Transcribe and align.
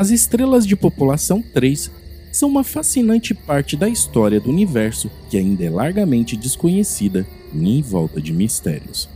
As 0.00 0.08
estrelas 0.08 0.66
de 0.66 0.74
população 0.74 1.42
3 1.42 1.90
são 2.32 2.48
uma 2.48 2.64
fascinante 2.64 3.34
parte 3.34 3.76
da 3.76 3.86
história 3.86 4.40
do 4.40 4.48
universo 4.48 5.10
que 5.28 5.36
ainda 5.36 5.62
é 5.62 5.68
largamente 5.68 6.38
desconhecida 6.38 7.26
e 7.52 7.78
em 7.78 7.82
volta 7.82 8.18
de 8.18 8.32
mistérios. 8.32 9.10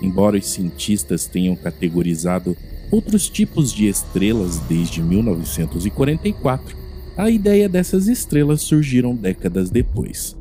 Embora 0.00 0.38
os 0.38 0.46
cientistas 0.46 1.26
tenham 1.26 1.54
categorizado 1.54 2.56
outros 2.90 3.28
tipos 3.28 3.70
de 3.70 3.88
estrelas 3.88 4.58
desde 4.60 5.02
1944, 5.02 6.74
a 7.14 7.28
ideia 7.28 7.68
dessas 7.68 8.08
estrelas 8.08 8.62
surgiram 8.62 9.14
décadas 9.14 9.68
depois. 9.68 10.34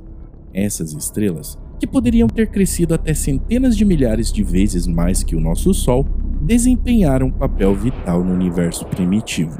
Essas 0.53 0.93
estrelas, 0.93 1.57
que 1.81 1.85
poderiam 1.85 2.29
ter 2.29 2.47
crescido 2.47 2.93
até 2.93 3.13
centenas 3.13 3.75
de 3.75 3.83
milhares 3.83 4.31
de 4.31 4.41
vezes 4.41 4.87
mais 4.87 5.21
que 5.21 5.35
o 5.35 5.41
nosso 5.41 5.73
Sol, 5.73 6.07
desempenharam 6.45 7.27
um 7.27 7.31
papel 7.31 7.73
vital 7.73 8.23
no 8.23 8.31
universo 8.31 8.85
primitivo. 8.85 9.59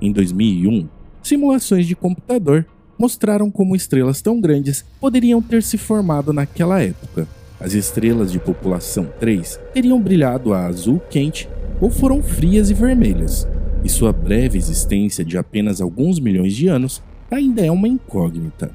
Em 0.00 0.12
2001, 0.12 0.86
simulações 1.22 1.86
de 1.86 1.96
computador 1.96 2.66
mostraram 2.98 3.50
como 3.50 3.74
estrelas 3.74 4.20
tão 4.20 4.38
grandes 4.38 4.84
poderiam 5.00 5.40
ter 5.40 5.62
se 5.62 5.78
formado 5.78 6.32
naquela 6.32 6.82
época. 6.82 7.26
As 7.58 7.72
estrelas 7.72 8.30
de 8.30 8.38
população 8.38 9.08
3 9.18 9.58
teriam 9.72 10.00
brilhado 10.00 10.52
a 10.52 10.66
azul 10.66 11.00
quente 11.10 11.48
ou 11.80 11.90
foram 11.90 12.22
frias 12.22 12.68
e 12.68 12.74
vermelhas, 12.74 13.48
e 13.82 13.88
sua 13.88 14.12
breve 14.12 14.58
existência 14.58 15.24
de 15.24 15.38
apenas 15.38 15.80
alguns 15.80 16.20
milhões 16.20 16.54
de 16.54 16.68
anos 16.68 17.02
ainda 17.30 17.64
é 17.64 17.70
uma 17.70 17.88
incógnita. 17.88 18.70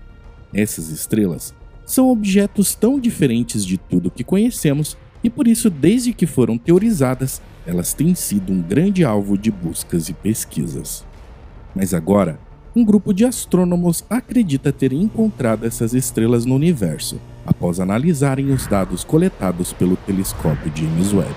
Essas 0.51 0.89
estrelas 0.89 1.53
são 1.85 2.09
objetos 2.09 2.73
tão 2.73 2.99
diferentes 2.99 3.63
de 3.63 3.77
tudo 3.77 4.09
que 4.09 4.23
conhecemos 4.23 4.97
e 5.25 5.29
por 5.29 5.47
isso, 5.47 5.71
desde 5.71 6.13
que 6.13 6.27
foram 6.27 6.55
teorizadas, 6.55 7.41
elas 7.65 7.95
têm 7.95 8.13
sido 8.13 8.53
um 8.53 8.61
grande 8.61 9.03
alvo 9.03 9.35
de 9.35 9.49
buscas 9.49 10.07
e 10.07 10.13
pesquisas. 10.13 11.03
Mas 11.75 11.95
agora, 11.95 12.39
um 12.75 12.85
grupo 12.85 13.11
de 13.11 13.25
astrônomos 13.25 14.05
acredita 14.07 14.71
ter 14.71 14.93
encontrado 14.93 15.65
essas 15.65 15.95
estrelas 15.95 16.45
no 16.45 16.53
universo, 16.53 17.19
após 17.43 17.79
analisarem 17.79 18.51
os 18.51 18.67
dados 18.67 19.03
coletados 19.03 19.73
pelo 19.73 19.97
telescópio 19.97 20.71
James 20.75 21.11
Webb. 21.11 21.35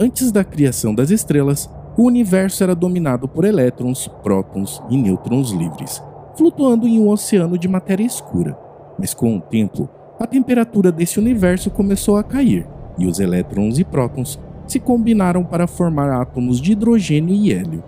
Antes 0.00 0.32
da 0.32 0.42
criação 0.42 0.94
das 0.94 1.10
estrelas, 1.10 1.68
o 1.96 2.04
universo 2.04 2.62
era 2.62 2.74
dominado 2.74 3.26
por 3.26 3.44
elétrons, 3.44 4.06
prótons 4.22 4.82
e 4.90 4.96
nêutrons 4.98 5.50
livres, 5.50 6.02
flutuando 6.36 6.86
em 6.86 7.00
um 7.00 7.08
oceano 7.08 7.56
de 7.56 7.66
matéria 7.66 8.04
escura. 8.04 8.56
Mas 8.98 9.14
com 9.14 9.36
o 9.36 9.40
tempo, 9.40 9.88
a 10.20 10.26
temperatura 10.26 10.92
desse 10.92 11.18
universo 11.18 11.70
começou 11.70 12.18
a 12.18 12.22
cair 12.22 12.66
e 12.98 13.06
os 13.06 13.18
elétrons 13.18 13.78
e 13.78 13.84
prótons 13.84 14.38
se 14.66 14.78
combinaram 14.78 15.42
para 15.42 15.66
formar 15.66 16.10
átomos 16.20 16.60
de 16.60 16.72
hidrogênio 16.72 17.34
e 17.34 17.52
hélio, 17.52 17.82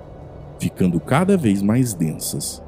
ficando 0.59 0.99
cada 1.01 1.37
vez 1.37 1.61
mais 1.61 1.93
densas. 1.93 2.63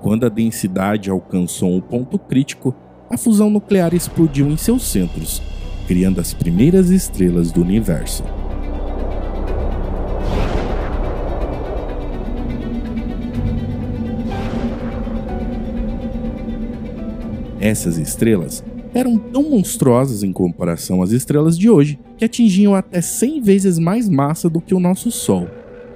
Quando 0.00 0.26
a 0.26 0.28
densidade 0.28 1.10
alcançou 1.10 1.70
um 1.70 1.80
ponto 1.80 2.18
crítico, 2.18 2.74
a 3.08 3.16
fusão 3.16 3.50
nuclear 3.50 3.94
explodiu 3.94 4.48
em 4.48 4.56
seus 4.56 4.82
centros, 4.82 5.40
criando 5.86 6.20
as 6.20 6.34
primeiras 6.34 6.90
estrelas 6.90 7.52
do 7.52 7.60
universo. 7.60 8.24
Essas 17.62 17.96
estrelas 17.96 18.64
eram 18.92 19.16
tão 19.16 19.48
monstruosas 19.48 20.24
em 20.24 20.32
comparação 20.32 21.00
às 21.00 21.12
estrelas 21.12 21.56
de 21.56 21.70
hoje 21.70 21.96
que 22.18 22.24
atingiam 22.24 22.74
até 22.74 23.00
100 23.00 23.40
vezes 23.40 23.78
mais 23.78 24.08
massa 24.08 24.50
do 24.50 24.60
que 24.60 24.74
o 24.74 24.80
nosso 24.80 25.12
Sol, 25.12 25.46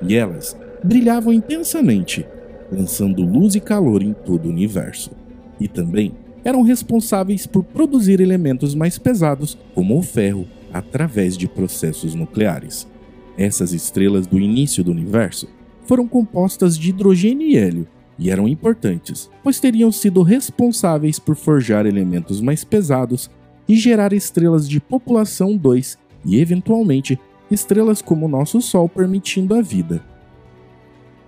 e 0.01 0.15
elas 0.15 0.57
brilhavam 0.85 1.33
intensamente, 1.33 2.25
lançando 2.71 3.25
luz 3.25 3.57
e 3.57 3.61
calor 3.61 4.01
em 4.01 4.13
todo 4.13 4.47
o 4.47 4.49
universo. 4.49 5.11
E 5.59 5.67
também 5.67 6.13
eram 6.45 6.63
responsáveis 6.63 7.49
por 7.49 7.65
produzir 7.65 8.21
elementos 8.21 8.73
mais 8.73 8.97
pesados, 8.97 9.59
como 9.75 9.99
o 9.99 10.03
ferro, 10.03 10.47
através 10.73 11.37
de 11.37 11.49
processos 11.49 12.15
nucleares. 12.15 12.87
Essas 13.37 13.73
estrelas 13.73 14.25
do 14.29 14.39
início 14.39 14.85
do 14.85 14.93
universo 14.93 15.49
foram 15.85 16.07
compostas 16.07 16.79
de 16.79 16.91
hidrogênio 16.91 17.49
e 17.49 17.57
hélio, 17.57 17.89
e 18.19 18.31
eram 18.31 18.49
importantes, 18.49 19.31
pois 19.43 19.61
teriam 19.61 19.93
sido 19.93 20.23
responsáveis 20.23 21.19
por 21.19 21.37
forjar 21.37 21.87
elementos 21.87 22.41
mais 22.41 22.65
pesados 22.65 23.31
e 23.69 23.77
gerar 23.77 24.13
estrelas 24.13 24.69
de 24.69 24.81
população 24.81 25.57
2 25.57 25.99
e, 26.25 26.41
eventualmente, 26.41 27.19
estrelas 27.51 28.01
como 28.01 28.27
o 28.27 28.29
nosso 28.29 28.61
Sol 28.61 28.89
permitindo 28.89 29.55
a 29.55 29.61
vida. 29.61 30.03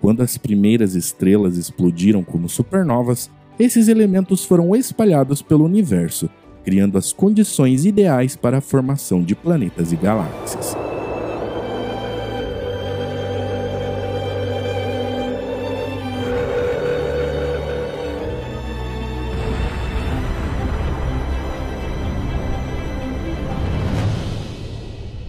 Quando 0.01 0.23
as 0.23 0.39
primeiras 0.39 0.95
estrelas 0.95 1.57
explodiram 1.57 2.23
como 2.23 2.49
supernovas, 2.49 3.31
esses 3.59 3.89
elementos 3.89 4.45
foram 4.45 4.75
espalhados 4.75 5.43
pelo 5.43 5.65
universo, 5.65 6.31
criando 6.65 6.97
as 6.97 7.13
condições 7.13 7.85
ideais 7.85 8.37
para 8.37 8.59
a 8.59 8.63
formação 8.63 9.23
de 9.23 9.35
planetas 9.35 9.93
e 9.93 9.97
galáxias. 9.97 10.88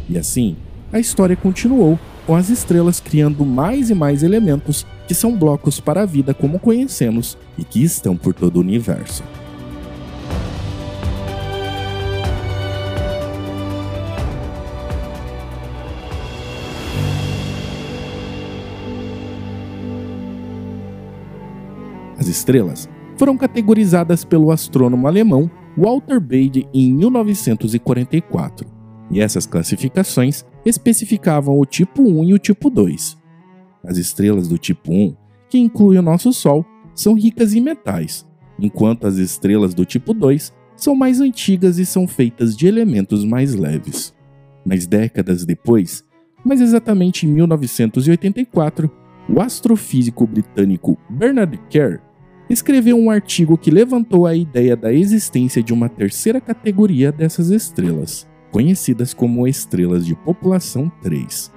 E 0.09 0.17
assim, 0.17 0.55
a 0.91 0.99
história 0.99 1.35
continuou, 1.35 1.99
com 2.25 2.35
as 2.35 2.49
estrelas 2.49 2.99
criando 2.99 3.45
mais 3.45 3.91
e 3.91 3.95
mais 3.95 4.23
elementos 4.23 4.85
que 5.07 5.13
são 5.13 5.37
blocos 5.37 5.79
para 5.79 6.01
a 6.01 6.05
vida 6.05 6.33
como 6.33 6.59
conhecemos 6.59 7.37
e 7.57 7.63
que 7.63 7.83
estão 7.83 8.17
por 8.17 8.33
todo 8.33 8.57
o 8.57 8.59
universo. 8.59 9.23
As 22.17 22.27
estrelas 22.27 22.89
foram 23.15 23.37
categorizadas 23.37 24.25
pelo 24.25 24.51
astrônomo 24.51 25.07
alemão 25.07 25.49
Walter 25.77 26.19
Beide 26.19 26.67
em 26.73 26.91
1944 26.93 28.78
e 29.11 29.19
essas 29.19 29.45
classificações 29.45 30.45
especificavam 30.65 31.59
o 31.59 31.65
tipo 31.65 32.01
1 32.01 32.23
e 32.25 32.33
o 32.33 32.39
tipo 32.39 32.69
2. 32.69 33.17
As 33.83 33.97
estrelas 33.97 34.47
do 34.47 34.57
tipo 34.57 34.91
1, 34.91 35.15
que 35.49 35.57
inclui 35.57 35.97
o 35.97 36.01
nosso 36.01 36.31
Sol, 36.33 36.65
são 36.93 37.13
ricas 37.13 37.53
em 37.53 37.61
metais, 37.61 38.27
enquanto 38.59 39.07
as 39.07 39.17
estrelas 39.17 39.73
do 39.73 39.85
tipo 39.85 40.13
2 40.13 40.53
são 40.75 40.95
mais 40.95 41.19
antigas 41.19 41.77
e 41.77 41.85
são 41.85 42.07
feitas 42.07 42.55
de 42.55 42.67
elementos 42.67 43.25
mais 43.25 43.55
leves. 43.55 44.13
Mas 44.65 44.85
décadas 44.85 45.45
depois, 45.45 46.05
mais 46.45 46.61
exatamente 46.61 47.25
em 47.25 47.29
1984, 47.29 48.91
o 49.29 49.41
astrofísico 49.41 50.25
britânico 50.25 50.97
Bernard 51.09 51.57
Kerr 51.69 52.01
escreveu 52.49 52.97
um 52.97 53.11
artigo 53.11 53.57
que 53.57 53.69
levantou 53.69 54.25
a 54.25 54.35
ideia 54.35 54.75
da 54.75 54.91
existência 54.91 55.61
de 55.61 55.73
uma 55.73 55.87
terceira 55.87 56.41
categoria 56.41 57.11
dessas 57.11 57.49
estrelas, 57.49 58.27
conhecidas 58.51 59.13
como 59.13 59.47
estrelas 59.47 60.05
de 60.05 60.15
população 60.15 60.91
3. 61.01 61.51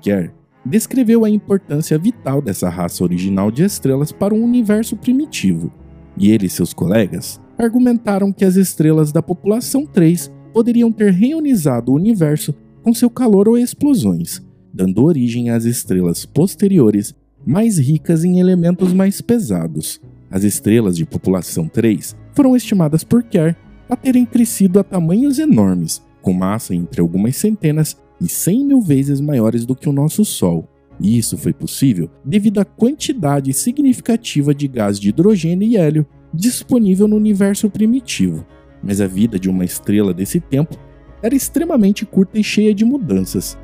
Kerr 0.00 0.32
descreveu 0.64 1.24
a 1.24 1.30
importância 1.30 1.98
vital 1.98 2.42
dessa 2.42 2.68
raça 2.68 3.02
original 3.02 3.50
de 3.50 3.64
estrelas 3.64 4.12
para 4.12 4.34
o 4.34 4.42
universo 4.42 4.96
primitivo, 4.96 5.72
e 6.16 6.30
ele 6.30 6.46
e 6.46 6.50
seus 6.50 6.72
colegas 6.72 7.40
argumentaram 7.56 8.32
que 8.32 8.44
as 8.44 8.56
estrelas 8.56 9.12
da 9.12 9.22
população 9.22 9.86
3 9.86 10.30
poderiam 10.52 10.90
ter 10.90 11.12
reionizado 11.12 11.92
o 11.92 11.94
universo 11.94 12.54
com 12.82 12.94
seu 12.94 13.10
calor 13.10 13.48
ou 13.48 13.56
explosões, 13.56 14.42
dando 14.72 15.04
origem 15.04 15.50
às 15.50 15.64
estrelas 15.64 16.24
posteriores 16.24 17.14
mais 17.46 17.78
ricas 17.78 18.24
em 18.24 18.38
elementos 18.38 18.92
mais 18.92 19.20
pesados. 19.20 20.00
As 20.30 20.44
estrelas 20.44 20.96
de 20.96 21.04
população 21.04 21.68
3 21.68 22.16
foram 22.34 22.56
estimadas 22.56 23.04
por 23.04 23.22
Kerr 23.22 23.56
a 23.88 23.96
terem 23.96 24.24
crescido 24.24 24.78
a 24.78 24.84
tamanhos 24.84 25.38
enormes, 25.38 26.02
com 26.20 26.32
massa 26.32 26.74
entre 26.74 27.00
algumas 27.00 27.36
centenas 27.36 27.96
e 28.20 28.28
100 28.28 28.66
mil 28.66 28.80
vezes 28.80 29.20
maiores 29.20 29.64
do 29.64 29.74
que 29.74 29.88
o 29.88 29.92
nosso 29.92 30.24
Sol. 30.24 30.68
E 31.00 31.16
isso 31.16 31.38
foi 31.38 31.52
possível 31.52 32.10
devido 32.24 32.58
à 32.58 32.64
quantidade 32.64 33.52
significativa 33.54 34.54
de 34.54 34.68
gás 34.68 35.00
de 35.00 35.08
hidrogênio 35.08 35.66
e 35.66 35.76
hélio 35.76 36.06
disponível 36.32 37.08
no 37.08 37.16
universo 37.16 37.70
primitivo. 37.70 38.44
Mas 38.82 39.00
a 39.00 39.06
vida 39.06 39.38
de 39.38 39.48
uma 39.48 39.64
estrela 39.64 40.12
desse 40.12 40.40
tempo 40.40 40.76
era 41.22 41.34
extremamente 41.34 42.04
curta 42.04 42.38
e 42.38 42.44
cheia 42.44 42.74
de 42.74 42.84
mudanças. 42.84 43.58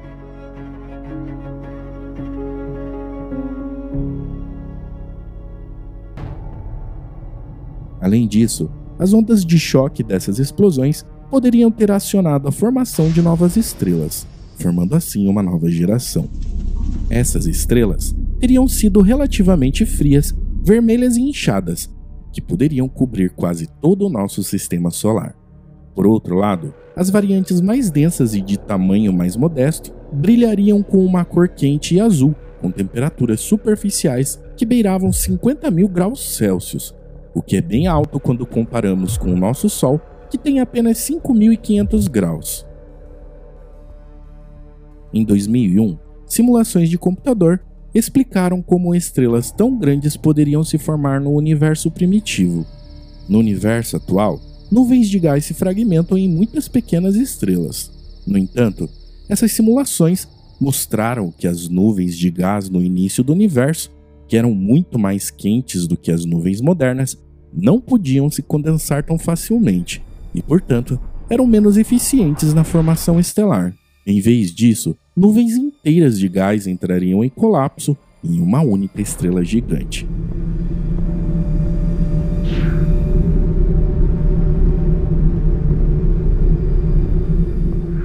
Além 8.01 8.27
disso, 8.29 8.71
as 8.99 9.13
ondas 9.13 9.45
de 9.45 9.59
choque 9.59 10.03
dessas 10.03 10.39
explosões 10.39 11.05
poderiam 11.31 11.71
ter 11.71 11.91
acionado 11.91 12.49
a 12.49 12.53
formação 12.53 13.11
de 13.11 13.21
novas 13.21 13.57
estrelas, 13.57 14.27
formando 14.57 14.95
assim 14.95 15.29
uma 15.29 15.43
nova 15.43 15.71
geração. 15.71 16.29
Essas 17.11 17.47
estrelas 17.47 18.15
teriam 18.39 18.67
sido 18.69 19.01
relativamente 19.01 19.85
frias, 19.85 20.35
vermelhas 20.63 21.17
e 21.17 21.23
inchadas, 21.23 21.91
que 22.33 22.41
poderiam 22.41 22.89
cobrir 22.89 23.31
quase 23.31 23.67
todo 23.81 24.07
o 24.07 24.11
nosso 24.11 24.43
sistema 24.43 24.91
solar. 24.91 25.35
Por 25.95 26.07
outro 26.07 26.37
lado, 26.37 26.75
as 26.95 27.09
variantes 27.09 27.61
mais 27.61 27.91
densas 27.91 28.35
e 28.35 28.41
de 28.41 28.59
tamanho 28.59 29.13
mais 29.13 29.37
modesto 29.37 29.93
brilhariam 30.13 30.83
com 30.83 31.05
uma 31.05 31.25
cor 31.25 31.49
quente 31.49 31.95
e 31.95 32.01
azul, 32.01 32.35
com 32.61 32.71
temperaturas 32.71 33.41
superficiais 33.41 34.41
que 34.57 34.67
beiravam 34.67 35.13
50 35.13 35.71
mil 35.71 35.89
graus 35.89 36.37
Celsius, 36.37 36.95
o 37.35 37.43
que 37.43 37.57
é 37.57 37.61
bem 37.61 37.87
alto 37.87 38.19
quando 38.19 38.47
comparamos 38.47 39.17
com 39.17 39.33
o 39.33 39.37
nosso 39.37 39.69
Sol, 39.69 40.01
que 40.29 40.39
tem 40.39 40.61
apenas 40.61 40.99
5.500 40.99 42.09
graus. 42.09 42.67
Em 45.13 45.25
2001, 45.25 45.99
simulações 46.27 46.91
de 46.91 46.99
computador 46.99 47.61
explicaram 47.95 48.61
como 48.61 48.95
estrelas 48.95 49.51
tão 49.51 49.79
grandes 49.79 50.17
poderiam 50.17 50.63
se 50.63 50.77
formar 50.77 51.21
no 51.21 51.31
universo 51.31 51.91
primitivo. 51.91 52.67
No 53.29 53.39
universo 53.39 53.97
atual, 53.97 54.41
nuvens 54.71 55.09
de 55.09 55.19
gás 55.19 55.45
se 55.45 55.55
fragmentam 55.55 56.19
em 56.19 56.29
muitas 56.29 56.69
pequenas 56.69 57.17
estrelas. 57.17 57.91
No 58.27 58.37
entanto, 58.37 58.89
essas 59.29 59.53
simulações 59.53 60.29
mostraram 60.61 61.33
que 61.33 61.47
as 61.47 61.69
nuvens 61.69 62.17
de 62.17 62.31
gás 62.31 62.69
no 62.69 62.83
início 62.83 63.25
do 63.25 63.33
universo, 63.33 63.91
que 64.29 64.37
eram 64.37 64.55
muito 64.55 64.99
mais 64.99 65.31
quentes 65.31 65.87
do 65.87 65.97
que 65.97 66.11
as 66.11 66.25
nuvens 66.25 66.61
modernas, 66.61 67.17
não 67.53 67.81
podiam 67.81 68.31
se 68.31 68.43
condensar 68.43 69.03
tão 69.05 69.19
facilmente 69.19 70.05
e, 70.37 70.43
portanto, 70.43 71.01
eram 71.31 71.47
menos 71.47 71.79
eficientes 71.79 72.53
na 72.53 72.63
formação 72.63 73.19
estelar. 73.19 73.75
Em 74.07 74.21
vez 74.21 74.55
disso, 74.55 74.95
nuvens 75.17 75.57
inteiras 75.57 76.19
de 76.19 76.29
gás 76.29 76.67
entrariam 76.67 77.25
em 77.25 77.29
colapso 77.29 77.97
em 78.23 78.39
uma 78.41 78.61
única 78.61 79.01
estrela 79.01 79.43
gigante. 79.43 80.07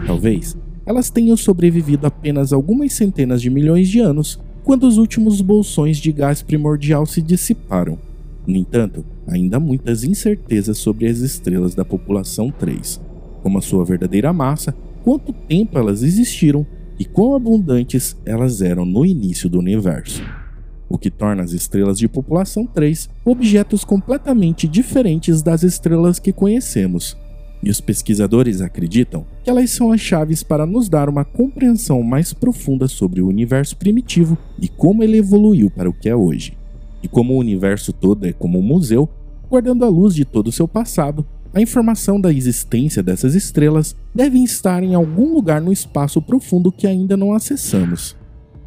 Talvez 0.07 0.57
elas 0.85 1.09
tenham 1.09 1.37
sobrevivido 1.37 2.07
apenas 2.07 2.51
algumas 2.51 2.93
centenas 2.93 3.41
de 3.41 3.49
milhões 3.49 3.87
de 3.87 3.99
anos 3.99 4.39
quando 4.63 4.87
os 4.87 4.97
últimos 4.97 5.41
bolsões 5.41 5.97
de 5.97 6.11
gás 6.11 6.41
primordial 6.41 7.05
se 7.05 7.21
dissiparam. 7.21 7.97
No 8.45 8.55
entanto, 8.55 9.05
ainda 9.27 9.57
há 9.57 9.59
muitas 9.59 10.03
incertezas 10.03 10.77
sobre 10.77 11.07
as 11.07 11.19
estrelas 11.19 11.75
da 11.75 11.85
população 11.85 12.51
3, 12.51 12.99
como 13.43 13.57
a 13.57 13.61
sua 13.61 13.85
verdadeira 13.85 14.33
massa, 14.33 14.75
quanto 15.03 15.31
tempo 15.33 15.77
elas 15.77 16.03
existiram 16.03 16.65
e 16.97 17.05
quão 17.05 17.35
abundantes 17.35 18.15
elas 18.25 18.61
eram 18.61 18.85
no 18.85 19.05
início 19.05 19.49
do 19.49 19.59
universo. 19.59 20.23
O 20.89 20.97
que 20.97 21.09
torna 21.09 21.43
as 21.43 21.51
estrelas 21.51 21.97
de 21.97 22.07
população 22.07 22.65
3 22.65 23.09
objetos 23.23 23.83
completamente 23.83 24.67
diferentes 24.67 25.41
das 25.41 25.63
estrelas 25.63 26.19
que 26.19 26.33
conhecemos, 26.33 27.15
e 27.63 27.69
os 27.69 27.79
pesquisadores 27.79 28.59
acreditam 28.59 29.25
que 29.43 29.49
elas 29.49 29.69
são 29.69 29.91
as 29.91 30.01
chaves 30.01 30.41
para 30.41 30.65
nos 30.65 30.89
dar 30.89 31.07
uma 31.07 31.23
compreensão 31.23 32.01
mais 32.01 32.33
profunda 32.33 32.87
sobre 32.87 33.21
o 33.21 33.27
universo 33.27 33.77
primitivo 33.77 34.37
e 34.59 34.67
como 34.67 35.03
ele 35.03 35.17
evoluiu 35.17 35.69
para 35.69 35.89
o 35.89 35.93
que 35.93 36.09
é 36.09 36.15
hoje. 36.15 36.57
E 37.03 37.07
como 37.07 37.33
o 37.33 37.39
universo 37.39 37.91
todo 37.91 38.25
é 38.25 38.33
como 38.33 38.59
um 38.59 38.63
museu, 38.63 39.09
guardando 39.49 39.83
a 39.85 39.89
luz 39.89 40.15
de 40.15 40.25
todo 40.25 40.47
o 40.47 40.51
seu 40.51 40.67
passado, 40.67 41.25
a 41.53 41.59
informação 41.59 42.19
da 42.19 42.31
existência 42.31 43.03
dessas 43.03 43.35
estrelas 43.35 43.95
deve 44.15 44.39
estar 44.39 44.83
em 44.83 44.95
algum 44.95 45.33
lugar 45.33 45.59
no 45.59 45.73
espaço 45.73 46.21
profundo 46.21 46.71
que 46.71 46.87
ainda 46.87 47.17
não 47.17 47.33
acessamos. 47.33 48.15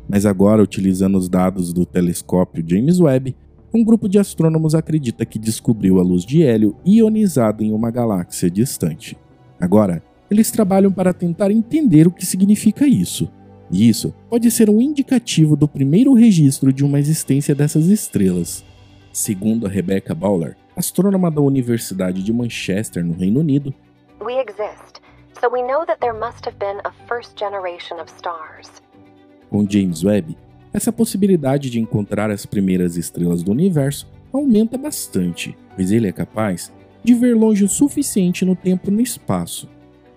Mas 0.07 0.27
agora, 0.27 0.63
utilizando 0.63 1.17
os 1.17 1.29
dados 1.29 1.73
do 1.73 1.87
telescópio 1.87 2.63
James 2.67 3.01
Webb, 3.01 3.35
um 3.73 3.83
grupo 3.83 4.09
de 4.09 4.19
astrônomos 4.19 4.75
acredita 4.75 5.25
que 5.25 5.39
descobriu 5.39 5.99
a 5.99 6.03
luz 6.03 6.25
de 6.25 6.43
hélio 6.43 6.77
ionizado 6.87 7.65
em 7.65 7.73
uma 7.73 7.91
galáxia 7.91 8.51
distante. 8.51 9.17
Agora, 9.59 10.03
eles 10.31 10.51
trabalham 10.51 10.93
para 10.93 11.13
tentar 11.13 11.51
entender 11.51 12.07
o 12.07 12.13
que 12.13 12.27
significa 12.27 12.87
isso. 12.87 13.31
E 13.75 13.89
isso 13.89 14.15
pode 14.31 14.53
ser 14.53 14.71
um 14.71 14.81
indicativo 14.81 15.57
do 15.57 15.67
primeiro 15.67 16.15
registro 16.15 16.73
de 16.73 16.85
uma 16.85 17.01
existência 17.01 17.57
dessas 17.57 17.87
estrelas. 17.87 18.65
Segundo 19.13 19.67
a 19.67 19.69
Rebecca 19.69 20.15
Bowler, 20.15 20.57
astrônoma 20.77 21.29
da 21.29 21.41
Universidade 21.41 22.23
de 22.23 22.33
Manchester, 22.33 23.05
no 23.05 23.15
Reino 23.15 23.41
Unido, 23.41 23.75
We 24.25 24.35
exist, 24.35 25.03
so 25.41 25.51
we 25.53 25.61
know 25.63 25.85
that 25.87 25.99
there 25.99 26.17
must 26.17 26.47
have 26.47 26.57
been 26.57 26.79
a 26.85 26.93
first 27.09 27.37
generation 27.37 28.01
of 28.01 28.09
stars. 28.17 28.71
Com 29.51 29.69
James 29.69 30.05
Webb, 30.05 30.37
essa 30.73 30.93
possibilidade 30.93 31.69
de 31.69 31.81
encontrar 31.81 32.31
as 32.31 32.47
primeiras 32.47 32.97
estrelas 32.97 33.43
do 33.43 33.51
universo 33.51 34.09
aumenta 34.33 34.79
bastante, 34.79 35.57
pois 35.75 35.91
ele 35.91 36.07
é 36.07 36.13
capaz 36.13 36.73
de 37.03 37.13
ver 37.13 37.35
longe 37.35 37.65
o 37.65 37.69
suficiente 37.69 38.45
no 38.45 38.55
tempo 38.55 38.89
e 38.89 38.93
no 38.93 39.01
espaço. 39.01 39.69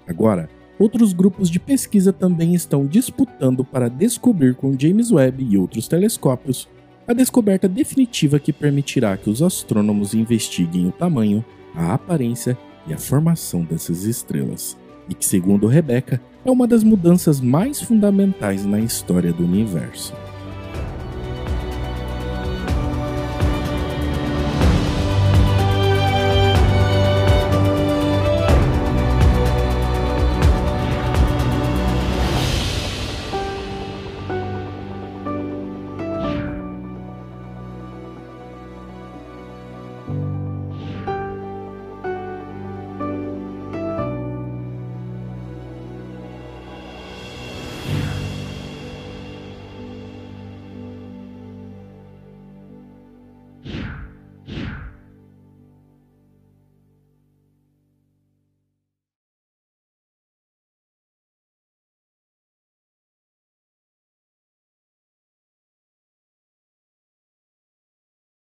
Agora, 0.07 0.47
outros 0.79 1.13
grupos 1.13 1.49
de 1.49 1.59
pesquisa 1.59 2.13
também 2.13 2.53
estão 2.53 2.85
disputando 2.85 3.63
para 3.63 3.89
descobrir 3.89 4.55
com 4.55 4.77
James 4.77 5.11
Webb 5.11 5.43
e 5.43 5.57
outros 5.57 5.87
telescópios 5.87 6.67
a 7.07 7.13
descoberta 7.13 7.67
definitiva 7.69 8.39
que 8.39 8.51
permitirá 8.51 9.15
que 9.15 9.29
os 9.29 9.41
astrônomos 9.41 10.13
investiguem 10.13 10.87
o 10.87 10.91
tamanho, 10.91 11.43
a 11.73 11.93
aparência 11.93 12.57
e 12.85 12.93
a 12.93 12.97
formação 12.97 13.63
dessas 13.63 14.03
estrelas, 14.03 14.77
e 15.07 15.15
que, 15.15 15.25
segundo 15.25 15.67
Rebecca, 15.67 16.21
é 16.43 16.51
uma 16.51 16.67
das 16.67 16.83
mudanças 16.83 17.39
mais 17.39 17.81
fundamentais 17.81 18.65
na 18.65 18.79
história 18.79 19.31
do 19.31 19.45
universo. 19.45 20.13